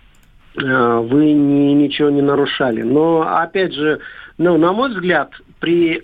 [0.56, 2.82] э, вы ни, ничего не нарушали.
[2.82, 4.00] Но, опять же,
[4.40, 6.04] ну, на мой взгляд, при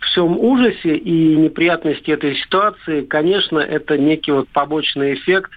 [0.00, 5.50] всем ужасе и неприятности этой ситуации, конечно, это некий вот побочный эффект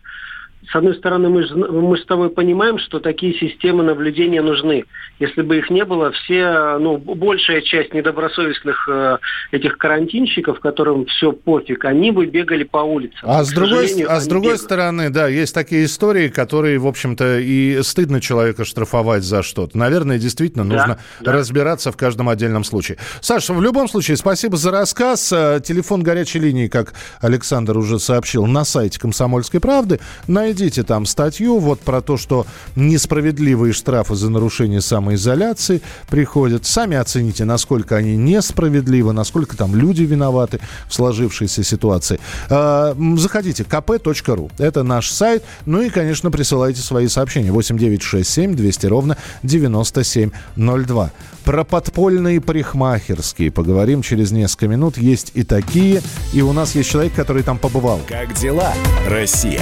[0.72, 4.86] с одной стороны, мы, мы с тобой понимаем, что такие системы наблюдения нужны.
[5.20, 9.18] Если бы их не было, все, ну, большая часть недобросовестных э,
[9.52, 13.20] этих карантинщиков, которым все пофиг, они бы бегали по улицам.
[13.24, 17.82] А с другой, а с другой стороны, да, есть такие истории, которые, в общем-то, и
[17.84, 19.78] стыдно человека штрафовать за что-то.
[19.78, 21.32] Наверное, действительно да, нужно да.
[21.32, 22.98] разбираться в каждом отдельном случае.
[23.22, 25.32] Саша, в любом случае, спасибо за рассказ.
[25.32, 30.00] Э, телефон горячей линии, как Александр уже сообщил, на сайте «Комсомольской правды».
[30.28, 32.46] Найдите там статью вот про то, что
[32.76, 36.66] несправедливые штрафы за нарушение самоизоляции приходят.
[36.66, 42.20] Сами оцените, насколько они несправедливы, насколько там люди виноваты в сложившейся ситуации.
[42.50, 44.52] Э, заходите, kp.ru.
[44.58, 45.44] Это наш сайт.
[45.66, 47.52] Ну и, конечно, присылайте свои сообщения.
[47.52, 51.12] 8967 200 ровно 9702.
[51.44, 54.98] Про подпольные парикмахерские поговорим через несколько минут.
[54.98, 56.02] Есть и такие.
[56.34, 58.02] И у нас есть человек, который там побывал.
[58.08, 58.74] Как дела,
[59.08, 59.62] Россия?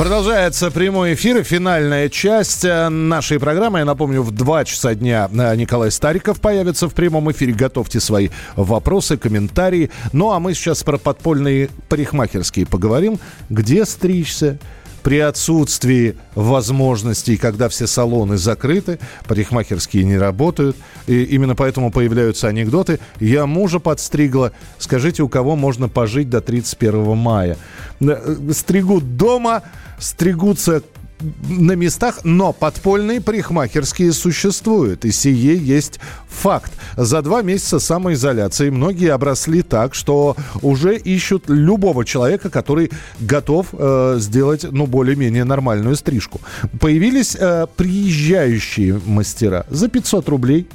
[0.00, 3.80] Продолжается прямой эфир, финальная часть э, нашей программы.
[3.80, 7.52] Я напомню, в 2 часа дня э, Николай Стариков появится в прямом эфире.
[7.52, 9.90] Готовьте свои вопросы, комментарии.
[10.14, 13.18] Ну, а мы сейчас про подпольные парикмахерские поговорим.
[13.50, 14.58] Где стричься?
[15.02, 20.76] При отсутствии возможностей, когда все салоны закрыты, парикмахерские не работают.
[21.06, 23.00] И именно поэтому появляются анекдоты.
[23.18, 24.52] Я мужа подстригла.
[24.78, 27.56] Скажите, у кого можно пожить до 31 мая?
[28.00, 29.62] Э, стригут дома,
[29.98, 30.82] стригутся
[31.48, 36.72] на местах, но подпольные парикмахерские существуют, и сие есть факт.
[36.96, 42.90] За два месяца самоизоляции многие обросли так, что уже ищут любого человека, который
[43.20, 46.40] готов э, сделать, ну, более-менее нормальную стрижку.
[46.80, 50.66] Появились э, приезжающие мастера за 500 рублей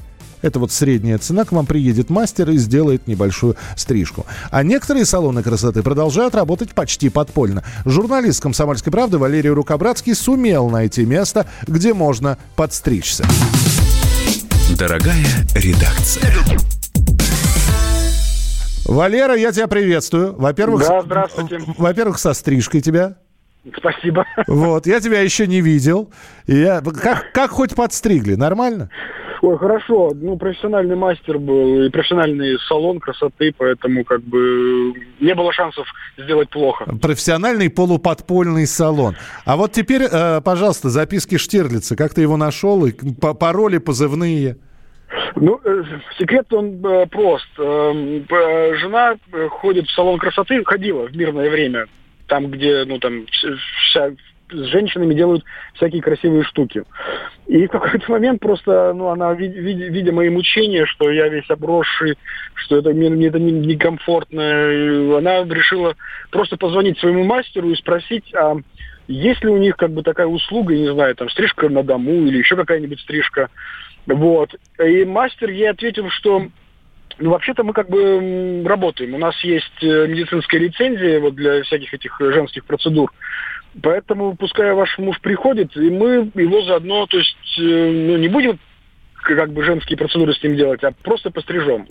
[0.46, 1.46] это вот средняя цена.
[1.46, 4.26] К вам приедет мастер и сделает небольшую стрижку.
[4.52, 7.64] А некоторые салоны красоты продолжают работать почти подпольно.
[7.86, 13.26] Журналист «Комсомольской правды» Валерий Рукобратский сумел найти место, где можно подстричься.
[14.78, 15.26] Дорогая
[15.56, 16.34] редакция.
[18.86, 20.36] Валера, я тебя приветствую.
[20.36, 21.60] Во-первых, да, здравствуйте.
[21.78, 23.16] Во-первых, со стрижкой тебя.
[23.78, 24.26] Спасибо.
[24.48, 26.12] Вот, я тебя еще не видел.
[26.46, 26.82] я...
[26.82, 28.36] как, как хоть подстригли?
[28.36, 28.90] Нормально?
[29.46, 30.12] Ой, хорошо.
[30.16, 35.86] Ну, профессиональный мастер был и профессиональный салон красоты, поэтому как бы не было шансов
[36.18, 36.86] сделать плохо.
[37.00, 39.16] Профессиональный полуподпольный салон.
[39.46, 41.96] А вот теперь, э, пожалуйста, записки Штирлица.
[41.96, 42.88] Как ты его нашел?
[42.88, 44.58] И пароли, позывные?
[45.36, 45.84] Ну, э,
[46.18, 47.48] секрет он э, прост.
[47.60, 49.16] Эм, жена
[49.62, 51.86] ходит в салон красоты, ходила в мирное время,
[52.26, 54.10] там, где, ну, там, вся
[54.56, 55.44] с женщинами делают
[55.74, 56.84] всякие красивые штуки.
[57.48, 62.18] И в какой-то момент просто, ну, она, видя, видя мои мучения, что я весь обросший,
[62.56, 65.96] что это мне это некомфортно, она решила
[66.32, 68.56] просто позвонить своему мастеру и спросить, а
[69.08, 72.40] есть ли у них как бы такая услуга, не знаю, там, стрижка на дому или
[72.40, 73.50] еще какая-нибудь стрижка.
[74.08, 74.56] Вот.
[74.84, 76.48] И мастер ей ответил, что
[77.18, 79.14] ну, вообще-то мы как бы работаем.
[79.14, 83.12] У нас есть э, медицинская лицензия вот для всяких этих женских процедур.
[83.82, 88.60] Поэтому пускай ваш муж приходит, и мы его заодно, то есть, э, ну, не будем
[89.16, 91.88] как бы женские процедуры с ним делать, а просто пострижем.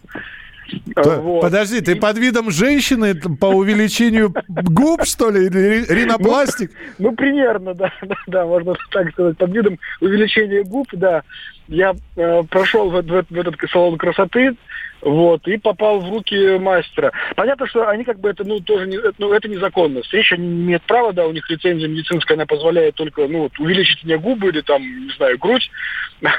[0.95, 1.43] То, вот.
[1.43, 6.71] Подожди, ты под видом женщины по увеличению губ, что ли, или ринопластик?
[6.99, 11.23] Ну, ну, примерно, да, да, да, можно так сказать, под видом увеличения губ, да.
[11.69, 14.57] Я э, прошел в, в, в этот салон красоты,
[15.05, 17.13] вот, и попал в руки мастера.
[17.37, 20.01] Понятно, что они как бы это, ну, тоже не, ну, это незаконно.
[20.03, 24.03] Встреча не имеет права, да, у них лицензия медицинская, она позволяет только, ну, вот, увеличить
[24.03, 25.71] мне губы или там, не знаю, грудь.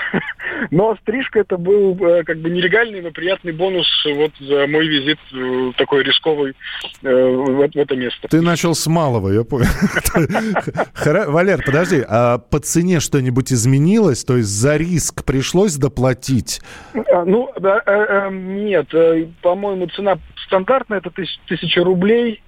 [0.72, 5.20] Но стрижка это был э, как бы нелегальный, но приятный бонус вот за мой визит
[5.34, 6.56] э, такой рисковый
[7.04, 8.28] э, в, в это место.
[8.30, 9.68] Ты начал с малого, я понял.
[11.32, 14.24] Валер, подожди, а по цене что-нибудь изменилось?
[14.24, 16.62] То есть за риск пришлось доплатить?
[16.94, 22.42] А, ну, да, нет, э, по-моему, цена стандартная, это тысяч, тысяча рублей.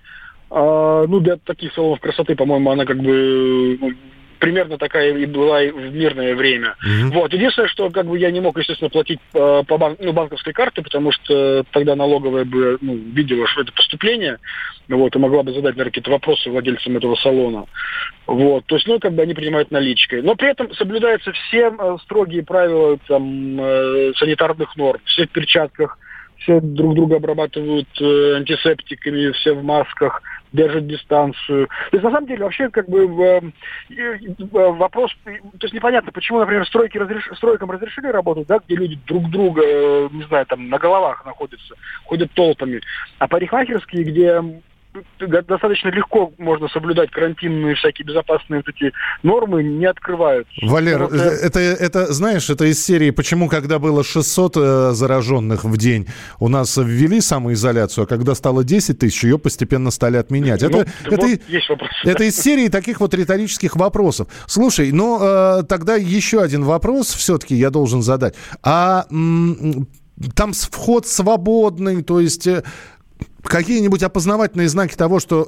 [0.49, 3.91] А, ну, для таких салонов красоты, по-моему, она как бы ну,
[4.39, 6.75] примерно такая и была и в мирное время.
[6.85, 7.09] Mm-hmm.
[7.11, 7.33] Вот.
[7.33, 10.81] Единственное, что как бы я не мог, естественно, платить по, по бан- ну, банковской карте,
[10.81, 14.37] потому что тогда налоговая бы ну, видела, что это поступление,
[14.87, 17.65] вот, и могла бы задать, наверное, какие-то вопросы владельцам этого салона.
[18.25, 18.65] Вот.
[18.65, 20.21] То есть, ну, как бы они принимают наличкой.
[20.21, 24.99] Но при этом соблюдаются все э, строгие правила там, э, санитарных норм.
[25.05, 25.97] Все в перчатках,
[26.39, 30.21] все друг друга обрабатывают э, антисептиками, все в масках–
[30.53, 31.67] держит дистанцию.
[31.67, 33.41] То есть, на самом деле, вообще, как бы, э,
[33.89, 35.31] э, вопрос, то
[35.61, 37.29] есть, непонятно, почему, например, стройки разреш...
[37.35, 41.75] стройкам разрешили работать, да, где люди друг друга, э, не знаю, там, на головах находятся,
[42.05, 42.81] ходят толпами,
[43.19, 44.41] а парикмахерские, где
[45.19, 50.47] достаточно легко можно соблюдать карантинные всякие безопасные вот эти нормы, не открывают.
[50.61, 55.77] Валер, вот, это, это, знаешь, это из серии, почему, когда было 600 э, зараженных в
[55.77, 56.07] день,
[56.39, 60.61] у нас ввели самоизоляцию, а когда стало 10 тысяч, ее постепенно стали отменять.
[60.61, 61.89] Ну, это, это, есть вопрос.
[62.03, 64.27] это из серии таких вот риторических вопросов.
[64.45, 68.35] Слушай, ну, э, тогда еще один вопрос все-таки я должен задать.
[68.63, 69.87] А м-
[70.35, 72.63] там вход свободный, то есть э,
[73.47, 75.47] Какие-нибудь опознавательные знаки того, что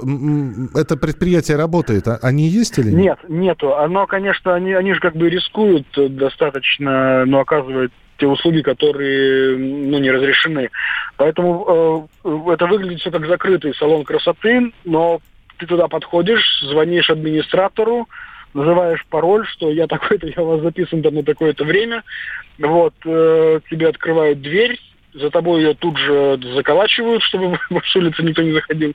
[0.76, 2.98] это предприятие работает, а, они есть или нет?
[2.98, 3.76] Нет, нету.
[3.76, 9.98] Оно, конечно, они, они же как бы рискуют достаточно, но оказывают те услуги, которые ну,
[10.00, 10.70] не разрешены.
[11.18, 15.20] Поэтому э, это выглядит все как закрытый салон красоты, но
[15.58, 18.08] ты туда подходишь, звонишь администратору,
[18.54, 22.04] называешь пароль, что я такой-то, я у вас записан там на такое-то время,
[22.58, 24.80] вот, э, тебе открывают дверь,
[25.14, 28.94] за тобой ее тут же заколачивают, чтобы с улицы никто не заходил.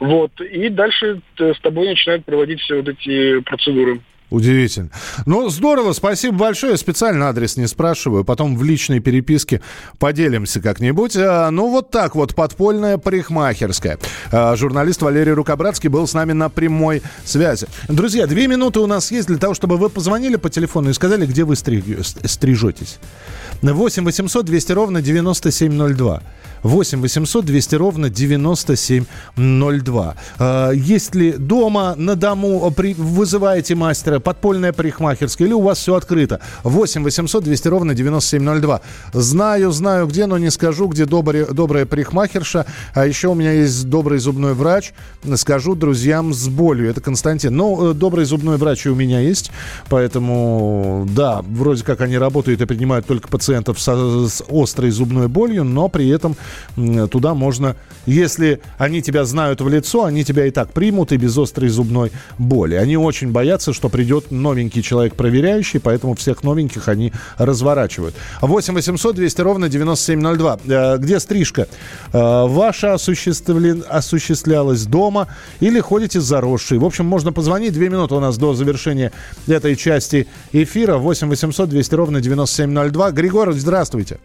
[0.00, 0.40] Вот.
[0.40, 4.00] И дальше с тобой начинают проводить все вот эти процедуры.
[4.30, 4.90] Удивительно.
[5.26, 6.76] Ну, здорово, спасибо большое.
[6.76, 8.24] Специально адрес не спрашиваю.
[8.24, 9.60] Потом в личной переписке
[9.98, 11.16] поделимся как-нибудь.
[11.16, 13.98] А, ну, вот так вот, подпольная парикмахерская.
[14.32, 17.66] А, журналист Валерий Рукобратский был с нами на прямой связи.
[17.88, 21.26] Друзья, две минуты у нас есть для того, чтобы вы позвонили по телефону и сказали,
[21.26, 22.98] где вы стрижетесь.
[23.62, 26.22] 8 800 200 ровно 9702.
[26.64, 30.16] 8 800 200 ровно 9702.
[30.38, 36.40] А, есть ли дома, на дому, вызываете мастера, подпольная парикмахерская, или у вас все открыто?
[36.62, 38.80] 8 800 200 ровно 9702.
[39.12, 42.66] Знаю, знаю где, но не скажу, где добрый, добрая парикмахерша.
[42.94, 44.92] А еще у меня есть добрый зубной врач.
[45.36, 46.90] Скажу друзьям с болью.
[46.90, 47.56] Это Константин.
[47.56, 49.50] Ну, э, добрый зубной врач и у меня есть.
[49.88, 55.64] Поэтому, да, вроде как они работают и принимают только пациентов с, с острой зубной болью,
[55.64, 56.36] но при этом
[57.10, 61.36] туда можно, если они тебя знают в лицо, они тебя и так примут и без
[61.36, 62.74] острой зубной боли.
[62.74, 68.14] Они очень боятся, что придет новенький человек проверяющий, поэтому всех новеньких они разворачивают.
[68.42, 70.58] 8 800 200 ровно 9702.
[70.66, 71.66] Э, где стрижка?
[72.12, 73.82] Э, ваша осуществлен...
[73.88, 75.28] осуществлялась дома
[75.60, 76.78] или ходите заросший?
[76.78, 77.72] В общем, можно позвонить.
[77.72, 79.10] Две минуты у нас до завершения
[79.48, 80.98] этой части эфира.
[80.98, 83.10] 8 800 200 ровно 9702.
[83.12, 84.18] Григорий, здравствуйте.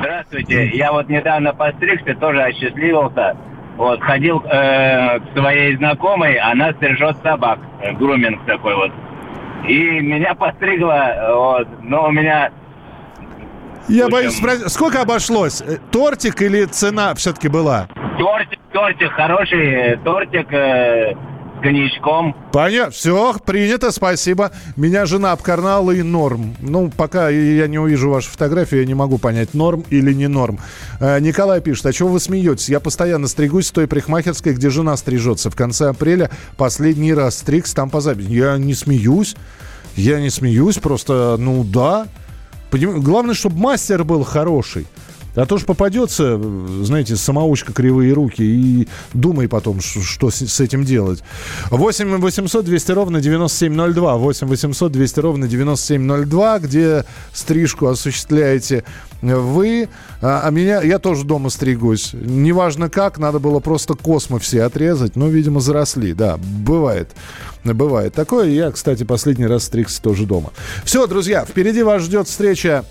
[0.00, 0.70] Здравствуйте.
[0.76, 3.36] Я вот недавно постригся, тоже осчастливился.
[3.76, 7.58] Вот, ходил э, к своей знакомой, она стрижет собак.
[7.82, 8.90] Э, груминг такой вот.
[9.68, 12.50] И меня постригла, вот, но у меня...
[13.88, 15.60] Я боюсь спросить, сколько обошлось?
[15.60, 17.88] Э, тортик или цена все-таки была?
[18.18, 21.14] Тортик, тортик, хороший тортик, э,
[21.66, 22.36] коньячком.
[22.52, 22.92] Понятно.
[22.92, 24.52] Все, принято, спасибо.
[24.76, 26.54] Меня жена обкарнала и норм.
[26.60, 30.60] Ну, пока я не увижу вашу фотографию, я не могу понять, норм или не норм.
[31.00, 32.68] Э, Николай пишет, а чего вы смеетесь?
[32.68, 35.50] Я постоянно стригусь в той парикмахерской, где жена стрижется.
[35.50, 38.28] В конце апреля последний раз стригс там по записи.
[38.30, 39.34] Я не смеюсь.
[39.96, 42.06] Я не смеюсь, просто, ну да.
[42.70, 44.86] Главное, чтобы мастер был хороший.
[45.36, 46.40] А то ж попадется,
[46.82, 51.22] знаете, самоучка кривые руки и думай потом, что с этим делать.
[51.70, 54.16] 8 800 200 ровно 9702.
[54.16, 58.84] 8 800 200 ровно 9702, где стрижку осуществляете
[59.22, 59.88] вы,
[60.20, 62.10] а, а меня, я тоже дома стригусь.
[62.12, 67.10] Неважно как, надо было просто космо все отрезать, но, видимо, заросли, да, бывает.
[67.64, 68.48] Бывает такое.
[68.50, 70.52] Я, кстати, последний раз стригся тоже дома.
[70.84, 72.84] Все, друзья, впереди вас ждет встреча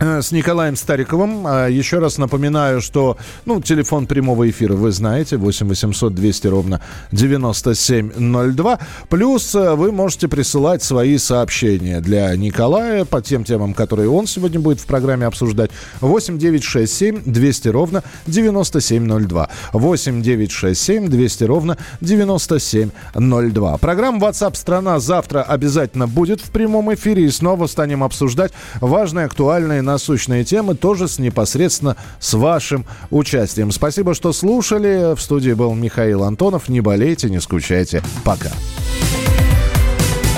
[0.00, 1.46] с Николаем Стариковым.
[1.46, 6.80] А, еще раз напоминаю, что ну, телефон прямого эфира вы знаете, 8 800 200 ровно
[7.12, 8.78] 9702.
[9.10, 14.58] Плюс э, вы можете присылать свои сообщения для Николая по тем темам, которые он сегодня
[14.58, 15.70] будет в программе обсуждать.
[16.00, 19.50] 8 9 6 7 200 ровно 9702.
[19.74, 23.76] 8 9 6 7 200 ровно 9702.
[23.76, 29.89] Программа WhatsApp страна завтра обязательно будет в прямом эфире и снова станем обсуждать важные, актуальные
[29.92, 33.72] насущные темы, тоже с непосредственно с вашим участием.
[33.72, 35.14] Спасибо, что слушали.
[35.14, 36.68] В студии был Михаил Антонов.
[36.68, 38.02] Не болейте, не скучайте.
[38.24, 38.50] Пока.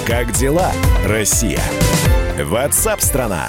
[0.07, 0.73] Как дела,
[1.07, 1.61] Россия?
[2.39, 3.49] Ватсап-страна!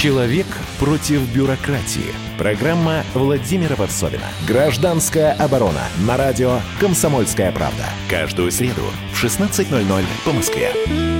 [0.00, 0.46] Человек
[0.78, 2.14] против бюрократии.
[2.38, 4.24] Программа Владимира Варсовина.
[4.48, 5.82] Гражданская оборона.
[6.06, 7.84] На радио «Комсомольская правда».
[8.08, 8.80] Каждую среду
[9.12, 11.19] в 16.00 по Москве.